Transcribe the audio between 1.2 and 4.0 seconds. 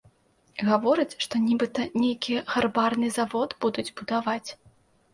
што нібыта нейкі гарбарны завод будуць